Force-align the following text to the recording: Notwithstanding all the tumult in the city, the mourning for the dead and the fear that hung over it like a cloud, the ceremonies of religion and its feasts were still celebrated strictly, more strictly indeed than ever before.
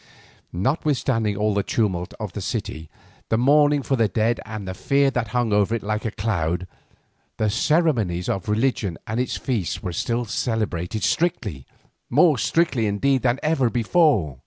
Notwithstanding 0.51 1.37
all 1.37 1.53
the 1.53 1.61
tumult 1.61 2.15
in 2.19 2.27
the 2.33 2.41
city, 2.41 2.89
the 3.29 3.37
mourning 3.37 3.83
for 3.83 3.95
the 3.95 4.07
dead 4.07 4.39
and 4.47 4.67
the 4.67 4.73
fear 4.73 5.11
that 5.11 5.27
hung 5.27 5.53
over 5.53 5.75
it 5.75 5.83
like 5.83 6.05
a 6.05 6.09
cloud, 6.09 6.65
the 7.37 7.51
ceremonies 7.51 8.27
of 8.27 8.49
religion 8.49 8.97
and 9.05 9.19
its 9.19 9.37
feasts 9.37 9.83
were 9.83 9.93
still 9.93 10.25
celebrated 10.25 11.03
strictly, 11.03 11.67
more 12.09 12.39
strictly 12.39 12.87
indeed 12.87 13.21
than 13.21 13.39
ever 13.43 13.69
before. 13.69 14.39